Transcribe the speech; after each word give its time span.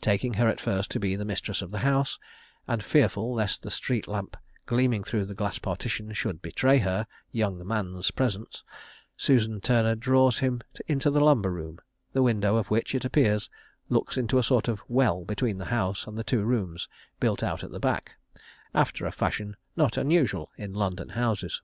Taking 0.00 0.32
her 0.40 0.48
at 0.48 0.62
first 0.62 0.90
to 0.92 0.98
be 0.98 1.14
the 1.14 1.26
mistress 1.26 1.60
of, 1.60 1.70
the 1.70 1.80
house, 1.80 2.18
and 2.66 2.82
fearful 2.82 3.34
lest 3.34 3.60
the 3.60 3.70
street 3.70 4.08
lamp 4.08 4.34
gleaming 4.64 5.04
through 5.04 5.26
the 5.26 5.34
glass 5.34 5.58
partition 5.58 6.10
should 6.14 6.40
betray 6.40 6.78
her 6.78 7.06
"young 7.32 7.66
man's" 7.66 8.10
presence, 8.10 8.64
Susan 9.18 9.60
Turner 9.60 9.94
draws 9.94 10.38
him 10.38 10.62
to 10.86 11.10
the 11.10 11.20
lumber 11.20 11.50
room, 11.52 11.80
the 12.14 12.22
window 12.22 12.56
of 12.56 12.70
which, 12.70 12.94
it 12.94 13.04
appears, 13.04 13.50
looks 13.90 14.16
into 14.16 14.38
a 14.38 14.42
sort 14.42 14.68
of 14.68 14.80
well 14.88 15.26
between 15.26 15.58
the 15.58 15.66
house 15.66 16.06
and 16.06 16.16
the 16.16 16.24
two 16.24 16.44
rooms 16.44 16.88
built 17.20 17.42
out 17.42 17.62
at 17.62 17.70
the 17.70 17.78
back, 17.78 18.14
after 18.74 19.04
a 19.04 19.12
fashion 19.12 19.54
not 19.76 19.98
unusual 19.98 20.50
in 20.56 20.72
London 20.72 21.10
houses. 21.10 21.60